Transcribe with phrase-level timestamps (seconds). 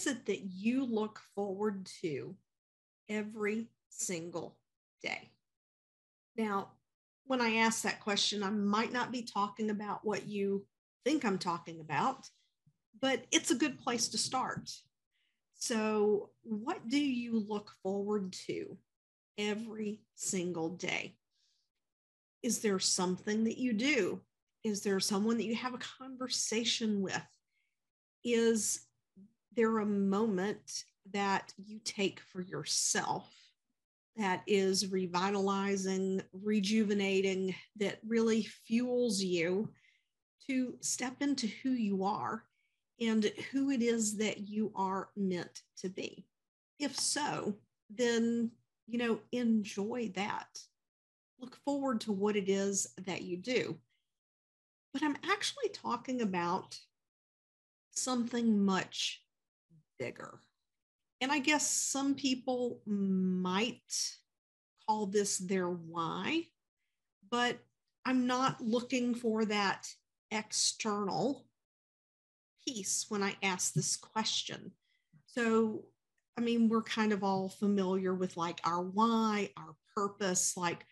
[0.00, 2.34] Is it that you look forward to
[3.10, 4.56] every single
[5.02, 5.30] day?
[6.38, 6.68] Now,
[7.26, 10.64] when I ask that question, I might not be talking about what you
[11.04, 12.26] think I'm talking about,
[12.98, 14.70] but it's a good place to start.
[15.54, 18.78] So, what do you look forward to
[19.36, 21.16] every single day?
[22.42, 24.22] Is there something that you do?
[24.64, 27.22] Is there someone that you have a conversation with?
[28.24, 28.86] Is
[29.56, 33.28] there a moment that you take for yourself
[34.16, 39.68] that is revitalizing, rejuvenating, that really fuels you
[40.46, 42.44] to step into who you are
[43.00, 46.26] and who it is that you are meant to be.
[46.78, 47.54] If so,
[47.88, 48.50] then,
[48.86, 50.48] you know, enjoy that.
[51.38, 53.78] Look forward to what it is that you do.
[54.92, 56.78] But I'm actually talking about
[57.92, 59.22] something much
[60.00, 60.40] bigger.
[61.20, 63.92] And I guess some people might
[64.88, 66.46] call this their why,
[67.30, 67.58] but
[68.04, 69.86] I'm not looking for that
[70.30, 71.44] external
[72.66, 74.72] piece when I ask this question.
[75.26, 75.84] So,
[76.38, 80.86] I mean, we're kind of all familiar with like our why, our purpose, like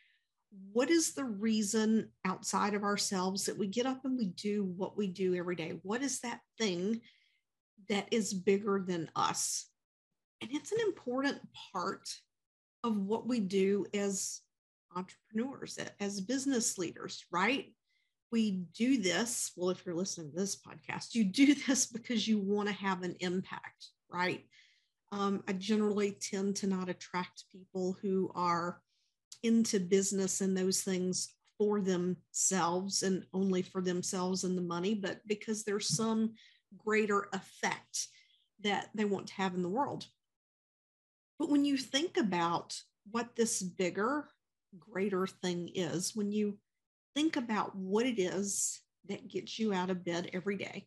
[0.73, 4.97] what is the reason outside of ourselves that we get up and we do what
[4.97, 5.79] we do every day?
[5.83, 7.01] What is that thing
[7.89, 9.67] that is bigger than us?
[10.41, 11.39] And it's an important
[11.73, 12.09] part
[12.85, 14.41] of what we do as
[14.95, 17.73] entrepreneurs, as business leaders, right?
[18.31, 19.53] we do this.
[19.57, 23.03] Well, if you're listening to this podcast, you do this because you want to have
[23.03, 24.45] an impact, right?
[25.11, 28.81] Um, I generally tend to not attract people who are
[29.43, 35.21] into business and those things for themselves and only for themselves and the money, but
[35.27, 36.35] because there's some
[36.77, 38.09] greater effect
[38.63, 40.07] that they want to have in the world.
[41.39, 42.81] But when you think about
[43.11, 44.29] what this bigger,
[44.79, 46.59] greater thing is, when you
[47.15, 50.87] think about what it is that gets you out of bed every day.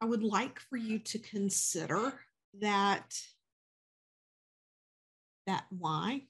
[0.00, 2.14] I would like for you to consider
[2.60, 3.18] that
[5.46, 6.22] that why,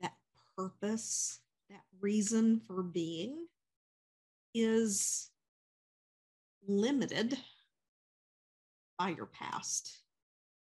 [0.00, 0.14] that
[0.56, 3.46] purpose, that reason for being
[4.54, 5.30] is
[6.66, 7.38] limited
[9.02, 9.98] by your past.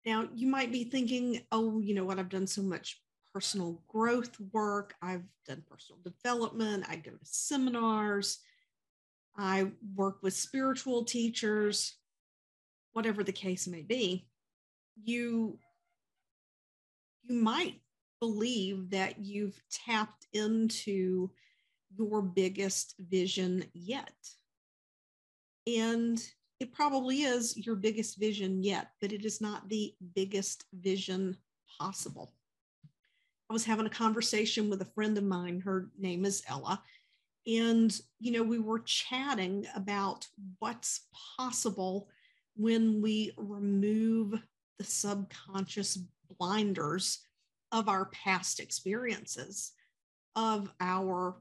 [0.04, 3.00] Now, you might be thinking, oh, you know what, I've done so much
[3.32, 4.96] personal growth work.
[5.00, 6.86] I've done personal development.
[6.90, 8.40] I go to seminars.
[9.38, 11.98] I work with spiritual teachers,
[12.94, 14.28] whatever the case may be.
[15.04, 15.60] You,
[17.22, 17.82] you might
[18.20, 21.30] believe that you've tapped into
[21.96, 24.14] your biggest vision yet.
[25.68, 26.24] And
[26.60, 31.38] it probably is your biggest vision yet, but it is not the biggest vision
[31.80, 32.34] possible.
[33.50, 35.60] I was having a conversation with a friend of mine.
[35.60, 36.82] Her name is Ella.
[37.46, 40.28] And, you know, we were chatting about
[40.60, 41.02] what's
[41.38, 42.10] possible
[42.56, 44.42] when we remove
[44.80, 46.00] the subconscious
[46.40, 47.20] blinders
[47.72, 49.74] of our past experiences,
[50.36, 51.36] of our,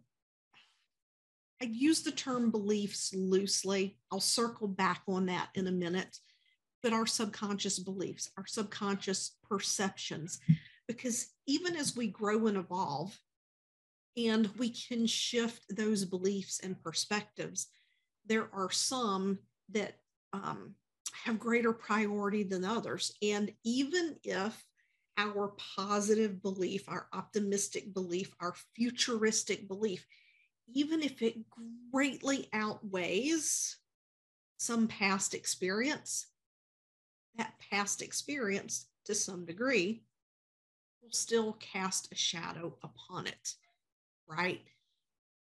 [1.63, 3.99] I use the term beliefs loosely.
[4.11, 6.19] I'll circle back on that in a minute,
[6.83, 10.41] but our subconscious beliefs, our subconscious perceptions
[10.87, 13.19] because even as we grow and evolve,
[14.17, 17.67] and we can shift those beliefs and perspectives,
[18.27, 19.39] there are some
[19.71, 19.95] that
[20.33, 20.75] um,
[21.25, 23.13] have greater priority than others.
[23.23, 24.65] And even if
[25.17, 30.07] our positive belief, our optimistic belief, our futuristic belief,
[30.73, 31.37] even if it
[31.93, 33.77] greatly outweighs
[34.57, 36.27] some past experience,
[37.37, 40.03] that past experience to some degree
[41.03, 43.55] will still cast a shadow upon it,
[44.27, 44.63] right?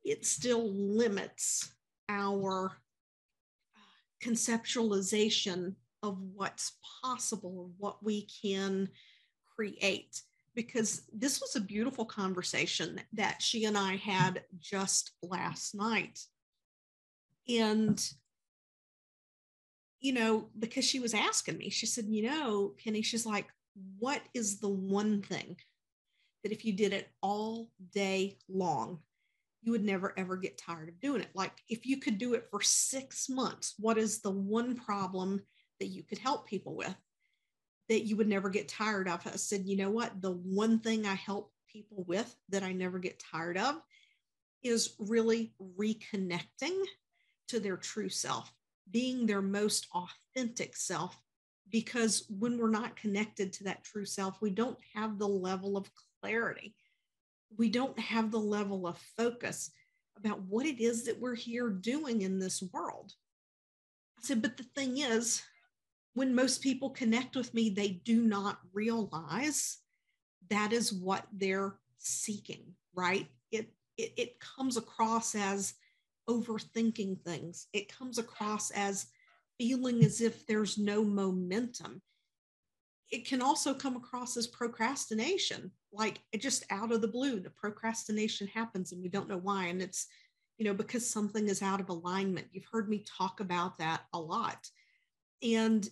[0.05, 1.73] It still limits
[2.09, 6.73] our uh, conceptualization of what's
[7.03, 8.89] possible, what we can
[9.56, 10.23] create.
[10.55, 16.19] Because this was a beautiful conversation that she and I had just last night.
[17.49, 18.00] And
[20.00, 23.47] you know, because she was asking me, she said, you know, Penny, she's like,
[23.99, 25.56] what is the one thing
[26.43, 28.99] that if you did it all day long,
[29.62, 31.29] you would never ever get tired of doing it?
[31.35, 35.43] Like, if you could do it for six months, what is the one problem
[35.81, 36.96] that you could help people with
[37.91, 39.27] that you would never get tired of?
[39.27, 40.23] I said, you know what?
[40.23, 43.83] The one thing I help people with that I never get tired of
[44.63, 46.83] is really reconnecting
[47.49, 48.53] to their true self
[48.91, 51.17] being their most authentic self
[51.71, 55.91] because when we're not connected to that true self, we don't have the level of
[56.21, 56.75] clarity.
[57.57, 59.71] We don't have the level of focus
[60.17, 63.13] about what it is that we're here doing in this world.
[64.19, 65.43] I said, but the thing is,
[66.15, 69.79] when most people connect with me, they do not realize
[70.49, 73.29] that is what they're seeking, right?
[73.53, 75.75] It, it, it comes across as
[76.29, 77.67] overthinking things.
[77.73, 79.07] It comes across as
[79.59, 82.03] feeling as if there's no momentum.
[83.11, 88.47] It can also come across as procrastination, like just out of the blue, the procrastination
[88.47, 89.67] happens and we don't know why.
[89.67, 90.06] And it's,
[90.59, 92.47] you know, because something is out of alignment.
[92.53, 94.69] You've heard me talk about that a lot.
[95.43, 95.89] And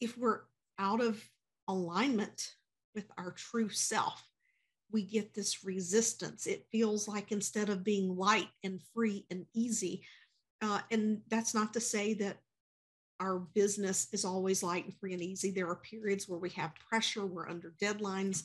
[0.00, 0.40] if we're
[0.78, 1.22] out of
[1.68, 2.54] alignment
[2.94, 4.22] with our true self,
[4.90, 6.46] we get this resistance.
[6.46, 10.02] It feels like instead of being light and free and easy,
[10.62, 12.38] uh, and that's not to say that
[13.20, 15.50] our business is always light and free and easy.
[15.50, 18.44] There are periods where we have pressure, we're under deadlines.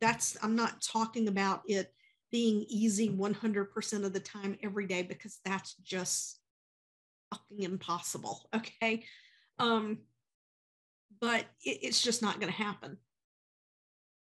[0.00, 1.92] That's, I'm not talking about it
[2.30, 6.38] being easy 100% of the time every day because that's just
[7.32, 8.48] fucking impossible.
[8.54, 9.04] Okay.
[9.58, 9.98] Um,
[11.20, 12.96] but it, it's just not going to happen.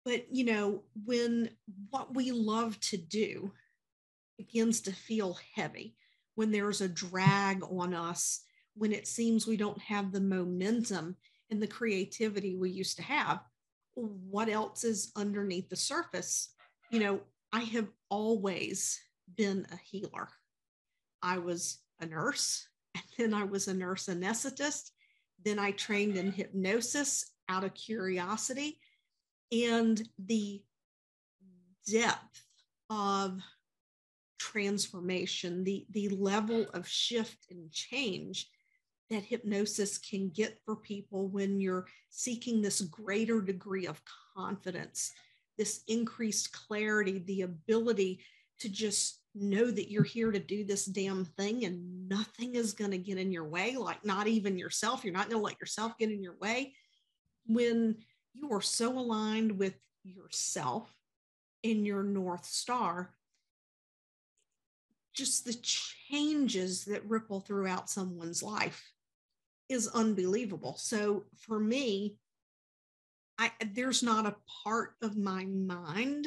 [0.04, 1.50] But, you know, when
[1.90, 3.52] what we love to do
[4.36, 5.96] begins to feel heavy,
[6.34, 8.40] when there's a drag on us,
[8.74, 11.16] when it seems we don't have the momentum
[11.50, 13.40] and the creativity we used to have,
[13.94, 16.54] what else is underneath the surface?
[16.90, 17.20] You know,
[17.52, 18.98] I have always
[19.36, 20.28] been a healer.
[21.22, 24.90] I was a nurse, and then I was a nurse anesthetist.
[25.44, 28.78] Then I trained in hypnosis out of curiosity.
[29.50, 30.62] And the
[31.86, 32.44] depth
[32.88, 33.40] of
[34.38, 38.48] transformation, the, the level of shift and change
[39.10, 44.00] that hypnosis can get for people when you're seeking this greater degree of
[44.34, 45.12] confidence,
[45.58, 48.20] this increased clarity, the ability
[48.62, 52.90] to just know that you're here to do this damn thing and nothing is going
[52.90, 55.04] to get in your way, like not even yourself.
[55.04, 56.74] You're not going to let yourself get in your way.
[57.46, 57.96] When
[58.34, 59.74] you are so aligned with
[60.04, 60.94] yourself
[61.62, 63.14] in your North Star,
[65.14, 68.92] just the changes that ripple throughout someone's life
[69.68, 70.76] is unbelievable.
[70.78, 72.16] So for me,
[73.38, 76.26] I, there's not a part of my mind,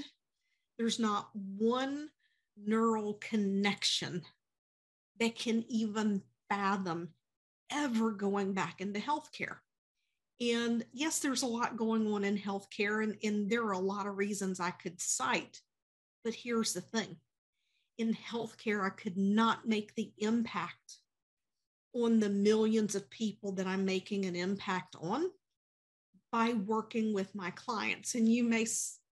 [0.78, 2.10] there's not one
[2.58, 4.24] neural connection
[5.20, 7.10] that can even fathom
[7.72, 9.58] ever going back into healthcare.
[10.42, 14.08] And yes, there's a lot going on in healthcare, and, and there are a lot
[14.08, 15.62] of reasons I could cite.
[16.24, 17.18] But here's the thing
[17.98, 21.00] in healthcare, I could not make the impact
[21.94, 25.30] on the millions of people that I'm making an impact on
[26.32, 28.16] by working with my clients.
[28.16, 28.66] And you may,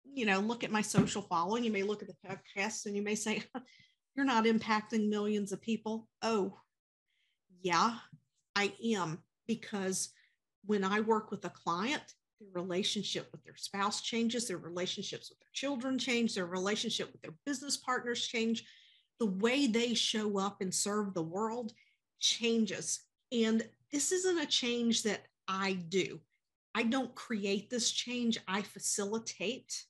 [0.05, 3.03] you know, look at my social following, you may look at the podcast, and you
[3.03, 3.43] may say,
[4.15, 6.07] You're not impacting millions of people.
[6.21, 6.59] Oh,
[7.63, 7.97] yeah,
[8.55, 10.11] I am because
[10.67, 12.03] when I work with a client,
[12.39, 17.23] their relationship with their spouse changes, their relationships with their children change, their relationship with
[17.23, 18.65] their business partners change.
[19.19, 21.73] The way they show up and serve the world
[22.19, 23.01] changes.
[23.31, 26.21] And this isn't a change that I do.
[26.75, 29.85] I don't create this change, I facilitate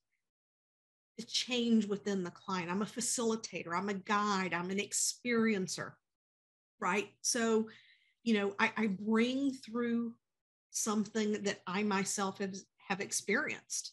[1.21, 2.71] change within the client.
[2.71, 5.93] I'm a facilitator, I'm a guide, I'm an experiencer,
[6.81, 7.09] right?
[7.21, 7.69] So,
[8.23, 10.15] you know, I, I bring through
[10.71, 12.55] something that I myself have,
[12.89, 13.93] have experienced,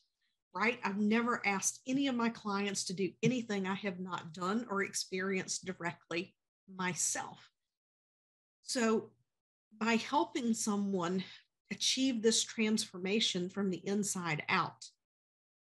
[0.56, 0.80] right?
[0.84, 4.84] I've never asked any of my clients to do anything I have not done or
[4.84, 6.36] experienced directly
[6.74, 7.50] myself.
[8.64, 9.10] So,
[9.80, 11.24] by helping someone
[11.72, 14.90] achieve this transformation from the inside out,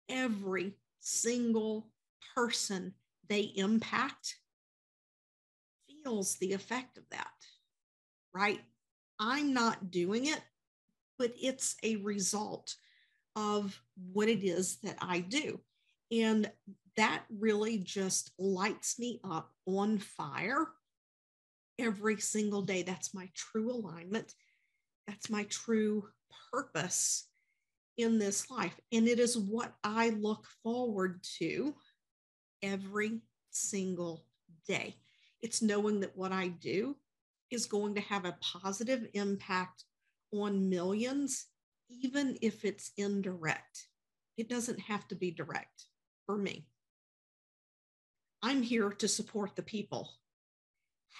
[0.08, 0.74] every
[1.04, 1.90] single
[2.34, 2.94] person
[3.28, 4.36] they impact
[5.86, 7.32] feels the effect of that,
[8.34, 8.60] right?
[9.18, 10.40] I'm not doing it,
[11.18, 12.74] but it's a result
[13.36, 13.80] of
[14.12, 15.60] what it is that I do.
[16.10, 16.50] And
[16.96, 20.66] that really just lights me up on fire
[21.78, 22.82] every single day.
[22.82, 24.34] That's my true alignment.
[25.06, 26.08] That's my true
[26.52, 27.26] purpose
[27.96, 28.78] in this life.
[28.92, 31.74] And it is what I look forward to
[32.62, 33.20] every
[33.50, 34.24] single
[34.66, 34.96] day.
[35.42, 36.96] It's knowing that what I do
[37.50, 39.84] is going to have a positive impact
[40.32, 41.46] on millions,
[41.88, 43.86] even if it's indirect.
[44.36, 45.86] It doesn't have to be direct
[46.26, 46.66] for me.
[48.42, 50.10] I'm here to support the people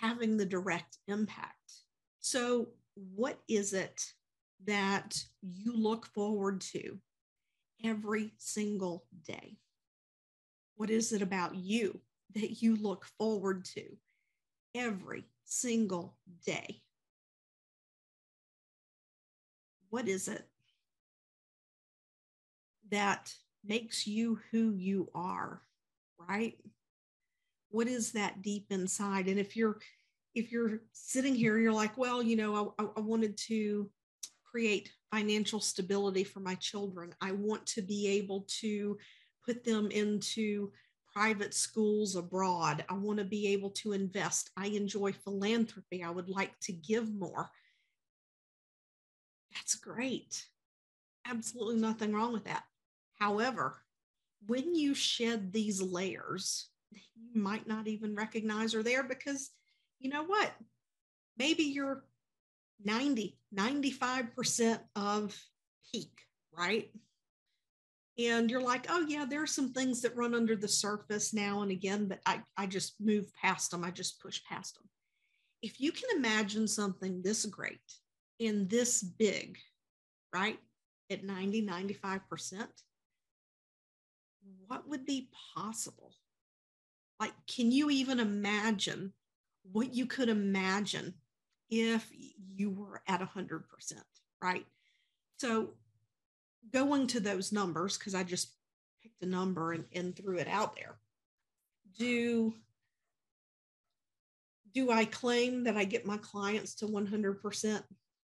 [0.00, 1.73] having the direct impact.
[2.21, 2.69] So,
[3.14, 4.12] what is it
[4.66, 6.99] that you look forward to
[7.85, 9.56] every single day?
[10.76, 12.00] What is it about you
[12.35, 13.85] that you look forward to
[14.75, 16.83] every single day?
[19.90, 20.49] What is it
[22.90, 23.33] that
[23.64, 25.62] makes you who you are,
[26.18, 26.59] right?
[27.71, 29.28] What is that deep inside?
[29.28, 29.78] And if you're
[30.35, 33.88] if you're sitting here, you're like, well, you know, I, I wanted to
[34.54, 37.12] create financial stability for my children.
[37.20, 38.96] I want to be able to
[39.44, 40.70] put them into
[41.12, 42.84] private schools abroad.
[42.88, 44.50] I want to be able to invest.
[44.56, 46.04] I enjoy philanthropy.
[46.04, 47.50] I would like to give more.
[49.54, 50.46] That's great.
[51.26, 52.62] Absolutely nothing wrong with that.
[53.18, 53.82] However,
[54.46, 59.50] when you shed these layers, you might not even recognize are there because
[59.99, 60.52] you know what?
[61.37, 62.04] Maybe you're
[62.83, 65.37] 90, 95% of
[65.93, 66.21] peak,
[66.57, 66.90] right?
[68.19, 71.62] And you're like, oh, yeah, there are some things that run under the surface now
[71.62, 73.85] and again, but I, I just move past them.
[73.85, 74.85] I just push past them.
[75.62, 77.81] If you can imagine something this great
[78.38, 79.59] and this big,
[80.33, 80.59] right,
[81.11, 82.66] at 90, 95%,
[84.66, 86.12] what would be possible?
[87.19, 89.12] Like, can you even imagine
[89.73, 91.14] what you could imagine
[91.81, 92.09] if
[92.54, 93.62] you were at 100%,
[94.43, 94.66] right?
[95.38, 95.71] So,
[96.73, 98.52] going to those numbers, because I just
[99.02, 100.97] picked a number and, and threw it out there.
[101.99, 102.54] Do
[104.75, 107.83] do I claim that I get my clients to 100%?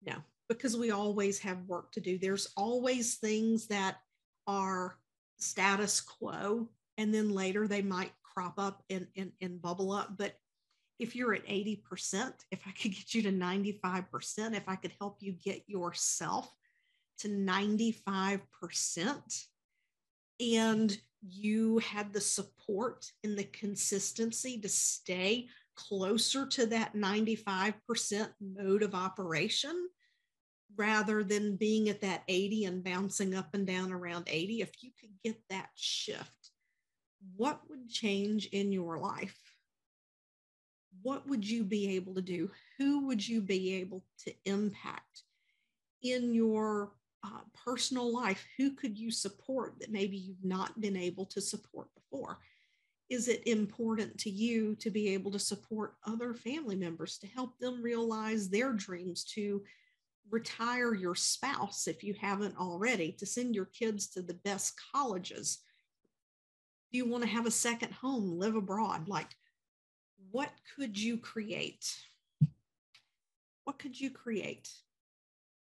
[0.05, 0.15] No,
[0.49, 2.17] because we always have work to do.
[2.17, 3.97] There's always things that
[4.45, 4.97] are
[5.37, 10.17] status quo, and then later they might crop up and, and, and bubble up.
[10.17, 10.35] But
[10.99, 15.17] if you're at 80%, if I could get you to 95%, if I could help
[15.21, 16.53] you get yourself
[17.19, 18.39] to 95%,
[20.39, 28.83] and you had the support and the consistency to stay closer to that 95% mode
[28.83, 29.87] of operation
[30.75, 34.91] rather than being at that 80 and bouncing up and down around 80 if you
[34.99, 36.51] could get that shift
[37.35, 39.37] what would change in your life
[41.01, 42.49] what would you be able to do?
[42.77, 45.23] Who would you be able to impact
[46.01, 46.91] in your
[47.23, 48.45] uh, personal life?
[48.57, 52.39] Who could you support that maybe you've not been able to support before?
[53.09, 57.57] Is it important to you to be able to support other family members to help
[57.59, 59.63] them realize their dreams, to
[60.29, 65.59] retire your spouse if you haven't already, to send your kids to the best colleges?
[66.91, 69.07] Do you want to have a second home, live abroad?
[69.07, 69.35] Like,
[70.33, 71.95] what could you create?
[73.65, 74.67] What could you create?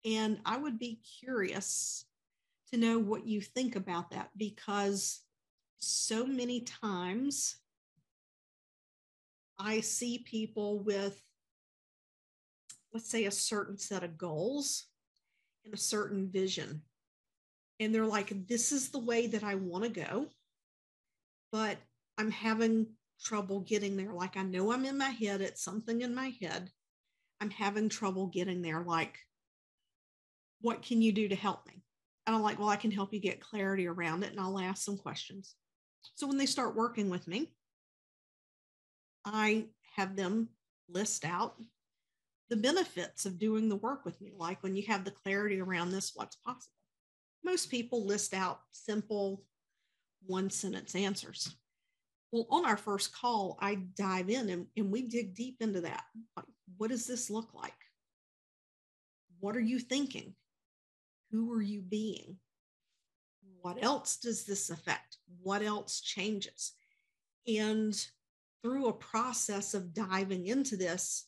[0.05, 2.05] And I would be curious
[2.71, 5.21] to know what you think about that because
[5.79, 7.57] so many times
[9.59, 11.21] I see people with,
[12.95, 14.85] let's say, a certain set of goals
[15.65, 16.83] and a certain vision.
[17.81, 20.29] And they're like, this is the way that I want to go,
[21.51, 21.79] but
[22.17, 22.87] I'm having
[23.23, 24.13] trouble getting there.
[24.13, 26.71] Like I know I'm in my head, it's something in my head.
[27.41, 28.83] I'm having trouble getting there.
[28.83, 29.19] Like,
[30.61, 31.83] what can you do to help me?
[32.27, 34.85] And I'm like, well, I can help you get clarity around it and I'll ask
[34.85, 35.57] some questions.
[36.15, 37.53] So when they start working with me,
[39.25, 40.49] I have them
[40.89, 41.57] list out
[42.49, 44.33] the benefits of doing the work with me.
[44.37, 46.75] Like when you have the clarity around this, what's possible.
[47.45, 49.43] Most people list out simple
[50.27, 51.57] one sentence answers.
[52.33, 56.05] Well, on our first call, I dive in and, and we dig deep into that.
[56.37, 56.47] Like,
[56.79, 57.75] what does this look like?
[59.41, 60.35] What are you thinking?
[61.31, 62.39] Who are you being?
[63.61, 65.19] What else does this affect?
[65.43, 66.73] What else changes?
[67.47, 67.95] And
[68.63, 71.27] through a process of diving into this,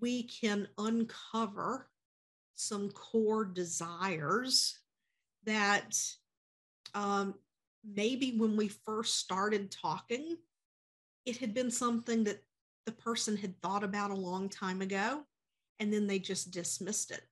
[0.00, 1.88] we can uncover
[2.54, 4.78] some core desires
[5.44, 5.96] that
[6.94, 7.34] um,
[7.84, 10.36] maybe when we first started talking,
[11.26, 12.42] it had been something that
[12.86, 15.22] the person had thought about a long time ago,
[15.80, 17.22] and then they just dismissed it.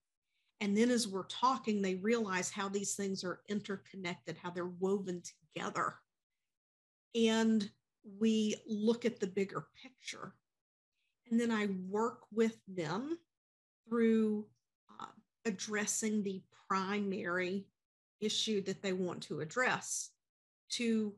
[0.60, 5.22] And then as we're talking, they realize how these things are interconnected, how they're woven
[5.54, 5.94] together.
[7.14, 7.68] And
[8.20, 10.34] we look at the bigger picture.
[11.30, 13.18] And then I work with them
[13.88, 14.46] through
[15.00, 15.06] uh,
[15.46, 17.66] addressing the primary
[18.20, 20.10] issue that they want to address
[20.70, 21.14] to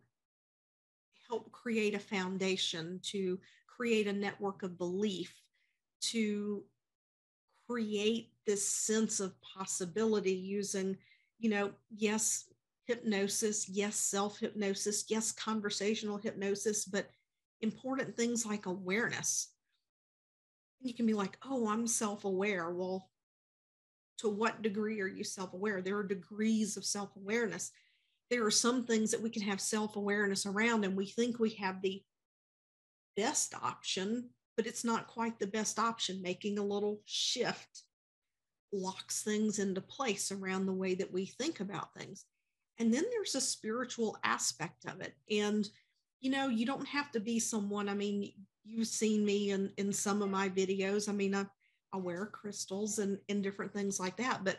[1.28, 5.34] help create a foundation, to create a network of belief,
[6.00, 6.62] to
[7.68, 10.96] create this sense of possibility using,
[11.38, 12.44] you know, yes,
[12.84, 17.08] hypnosis, yes, self hypnosis, yes, conversational hypnosis, but
[17.60, 19.48] important things like awareness.
[20.80, 22.70] You can be like, oh, I'm self aware.
[22.70, 23.08] Well,
[24.18, 25.80] to what degree are you self aware?
[25.80, 27.70] There are degrees of self awareness.
[28.32, 31.50] There are some things that we can have self awareness around, and we think we
[31.60, 32.02] have the
[33.14, 36.22] best option, but it's not quite the best option.
[36.22, 37.82] Making a little shift
[38.72, 42.24] locks things into place around the way that we think about things.
[42.78, 45.12] And then there's a spiritual aspect of it.
[45.30, 45.68] And,
[46.22, 48.32] you know, you don't have to be someone, I mean,
[48.64, 51.06] you've seen me in, in some of my videos.
[51.06, 51.44] I mean, I,
[51.92, 54.56] I wear crystals and, and different things like that, but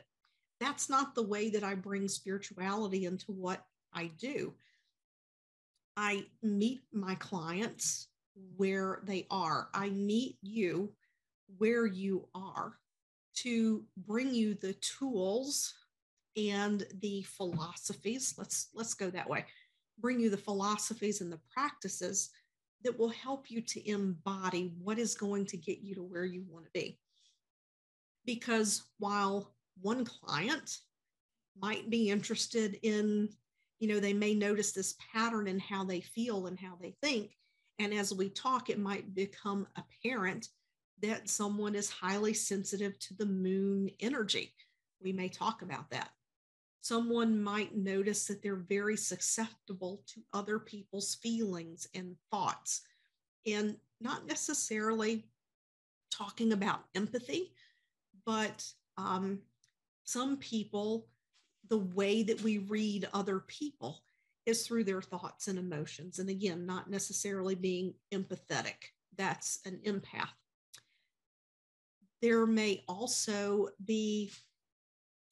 [0.64, 4.54] that's not the way that I bring spirituality into what I do.
[5.96, 8.08] I meet my clients
[8.56, 9.70] where they are.
[9.74, 10.92] I meet you
[11.58, 12.74] where you are
[13.36, 15.74] to bring you the tools
[16.36, 19.46] and the philosophies let's let's go that way
[20.00, 22.32] bring you the philosophies and the practices
[22.84, 26.44] that will help you to embody what is going to get you to where you
[26.50, 26.98] want to be
[28.26, 30.80] because while one client
[31.60, 33.30] might be interested in
[33.80, 37.36] you know they may notice this pattern in how they feel and how they think.
[37.80, 40.50] And as we talk it might become apparent
[41.02, 44.54] that someone is highly sensitive to the moon energy.
[45.02, 46.12] We may talk about that.
[46.82, 52.82] Someone might notice that they're very susceptible to other people's feelings and thoughts.
[53.46, 55.26] And not necessarily
[56.10, 57.54] talking about empathy
[58.26, 58.66] but
[58.98, 59.40] um,
[60.04, 61.08] some people
[61.70, 64.04] the way that we read other people
[64.46, 70.30] is through their thoughts and emotions and again not necessarily being empathetic that's an empath
[72.22, 74.32] there may also be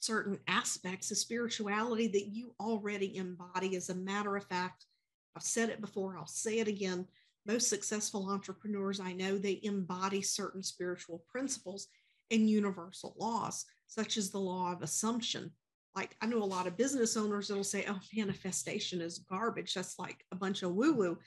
[0.02, 3.78] certain aspects of spirituality that you already embody.
[3.78, 4.88] As a matter of fact,
[5.36, 7.08] I've said it before, I'll say it again.
[7.46, 11.88] Most successful entrepreneurs I know, they embody certain spiritual principles
[12.30, 15.52] and universal laws, such as the law of assumption.
[15.96, 19.74] Like I know a lot of business owners that'll say, oh, manifestation is garbage.
[19.74, 21.18] That's like a bunch of woo woo.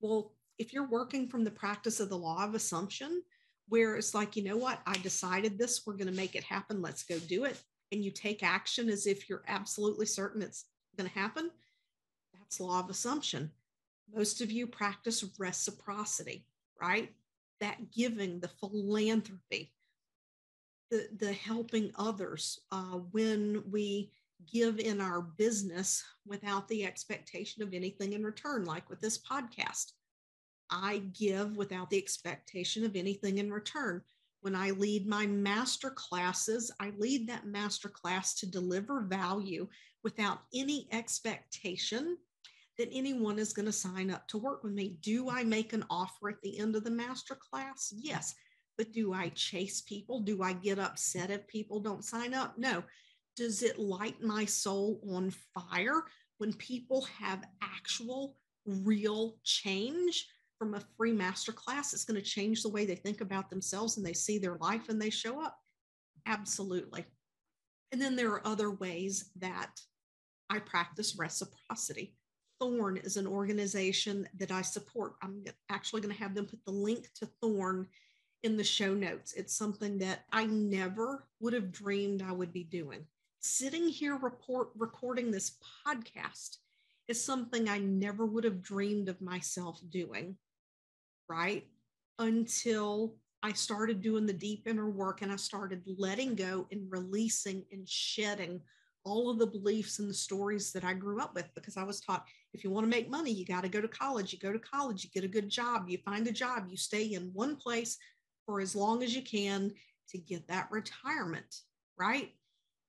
[0.00, 3.22] Well, if you're working from the practice of the law of assumption,
[3.68, 6.82] where it's like, you know what, I decided this, we're going to make it happen,
[6.82, 11.08] let's go do it and you take action as if you're absolutely certain it's going
[11.08, 11.50] to happen,
[12.38, 13.50] that's law of assumption.
[14.14, 16.46] Most of you practice reciprocity,
[16.80, 17.12] right?
[17.60, 19.72] That giving, the philanthropy,
[20.90, 24.12] the, the helping others uh, when we
[24.52, 29.92] give in our business without the expectation of anything in return, like with this podcast.
[30.70, 34.02] I give without the expectation of anything in return.
[34.40, 39.66] When I lead my master classes, I lead that master class to deliver value
[40.04, 42.16] without any expectation
[42.78, 44.96] that anyone is going to sign up to work with me.
[45.00, 47.92] Do I make an offer at the end of the master class?
[47.96, 48.34] Yes.
[48.78, 50.20] But do I chase people?
[50.20, 52.56] Do I get upset if people don't sign up?
[52.56, 52.84] No.
[53.36, 56.04] Does it light my soul on fire
[56.38, 60.28] when people have actual, real change?
[60.58, 63.96] from a free master class it's going to change the way they think about themselves
[63.96, 65.56] and they see their life and they show up
[66.26, 67.04] absolutely
[67.92, 69.70] and then there are other ways that
[70.50, 72.14] i practice reciprocity
[72.60, 76.72] thorn is an organization that i support i'm actually going to have them put the
[76.72, 77.86] link to thorn
[78.42, 82.64] in the show notes it's something that i never would have dreamed i would be
[82.64, 83.04] doing
[83.40, 86.58] sitting here report recording this podcast
[87.08, 90.36] is something I never would have dreamed of myself doing
[91.28, 91.66] right?
[92.18, 97.64] Until I started doing the deep inner work and I started letting go and releasing
[97.70, 98.60] and shedding
[99.04, 102.00] all of the beliefs and the stories that I grew up with because I was
[102.00, 104.32] taught if you want to make money, you got to go to college.
[104.32, 107.04] You go to college, you get a good job, you find a job, you stay
[107.14, 107.96] in one place
[108.48, 109.70] for as long as you can
[110.08, 111.60] to get that retirement,
[111.98, 112.32] right?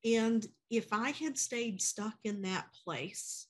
[0.05, 3.47] And if I had stayed stuck in that place,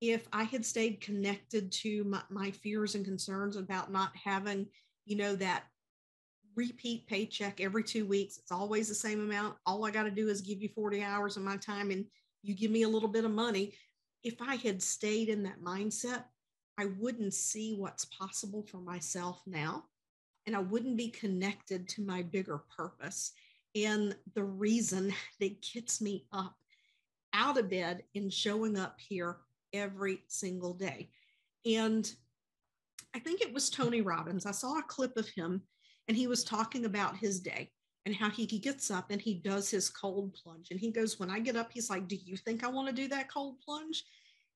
[0.00, 4.66] if I had stayed connected to my, my fears and concerns about not having,
[5.06, 5.62] you know, that
[6.56, 8.36] repeat paycheck every two weeks.
[8.36, 9.56] It's always the same amount.
[9.64, 12.04] All I got to do is give you 40 hours of my time and
[12.42, 13.74] you give me a little bit of money.
[14.24, 16.24] If I had stayed in that mindset,
[16.76, 19.84] I wouldn't see what's possible for myself now.
[20.46, 23.32] And I wouldn't be connected to my bigger purpose
[23.74, 26.56] and the reason that gets me up
[27.34, 29.38] out of bed and showing up here
[29.72, 31.10] every single day.
[31.64, 32.10] And
[33.14, 34.46] I think it was Tony Robbins.
[34.46, 35.62] I saw a clip of him
[36.08, 37.70] and he was talking about his day
[38.04, 40.68] and how he, gets up and he does his cold plunge.
[40.70, 42.94] And he goes, When I get up, he's like, Do you think I want to
[42.94, 44.04] do that cold plunge?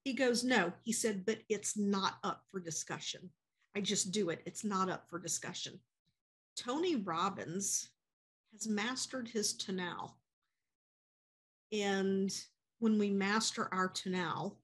[0.02, 0.72] He goes, No.
[0.82, 3.30] He said, But it's not up for discussion.
[3.76, 4.40] I just do it.
[4.46, 5.78] It's not up for discussion.
[6.56, 7.90] Tony Robbins
[8.54, 10.16] has mastered his tonal.
[11.70, 12.32] And
[12.78, 14.58] when we master our tonal,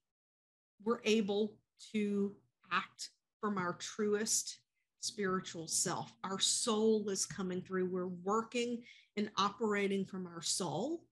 [0.83, 1.53] we're able
[1.93, 2.33] to
[2.73, 4.61] act from our truest
[5.01, 6.15] spiritual self.
[6.25, 7.91] Our soul is coming through.
[7.91, 8.83] We're working
[9.19, 11.05] and operating from our soul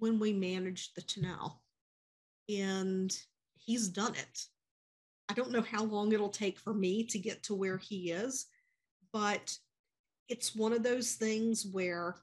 [0.00, 1.62] when we manage the tonal.
[2.50, 3.16] And
[3.56, 4.44] he's done it.
[5.28, 8.46] I don't know how long it'll take for me to get to where he is,
[9.12, 9.56] but
[10.28, 12.16] it's one of those things where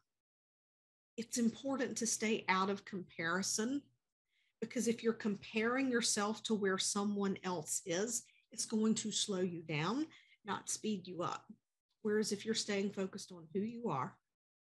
[1.18, 3.82] it's important to stay out of comparison
[4.60, 9.62] because if you're comparing yourself to where someone else is, it's going to slow you
[9.62, 10.08] down
[10.46, 11.46] not speed you up.
[12.04, 14.16] Whereas if you're staying focused on who you are,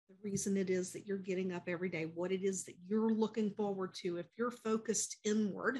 [0.09, 3.09] the reason it is that you're getting up every day, what it is that you're
[3.09, 5.79] looking forward to, if you're focused inward,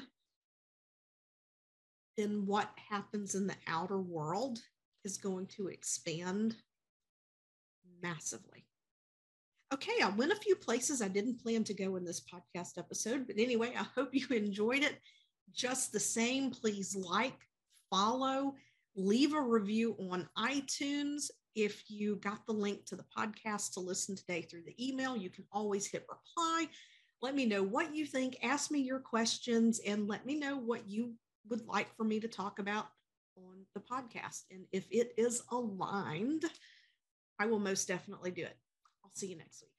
[2.18, 4.58] then what happens in the outer world
[5.04, 6.56] is going to expand
[8.02, 8.66] massively.
[9.72, 13.28] Okay, I went a few places I didn't plan to go in this podcast episode,
[13.28, 14.98] but anyway, I hope you enjoyed it.
[15.52, 17.38] Just the same, please like,
[17.88, 18.56] follow,
[18.96, 21.30] leave a review on iTunes.
[21.54, 25.30] If you got the link to the podcast to listen today through the email, you
[25.30, 26.66] can always hit reply.
[27.22, 28.36] Let me know what you think.
[28.42, 31.14] Ask me your questions and let me know what you
[31.48, 32.88] would like for me to talk about
[33.36, 34.42] on the podcast.
[34.50, 36.44] And if it is aligned,
[37.38, 38.56] I will most definitely do it.
[39.04, 39.70] I'll see you next week.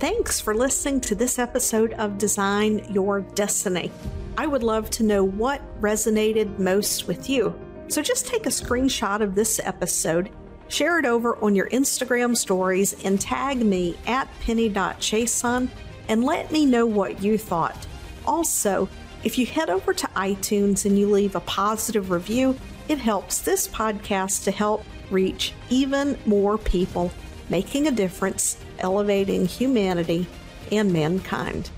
[0.00, 3.90] Thanks for listening to this episode of Design Your Destiny.
[4.36, 7.58] I would love to know what resonated most with you.
[7.88, 10.30] So just take a screenshot of this episode,
[10.68, 15.68] share it over on your Instagram stories, and tag me at penny.chason
[16.08, 17.86] and let me know what you thought.
[18.26, 18.88] Also,
[19.24, 22.56] if you head over to iTunes and you leave a positive review,
[22.88, 27.10] it helps this podcast to help reach even more people
[27.48, 30.26] making a difference, elevating humanity
[30.70, 31.70] and mankind.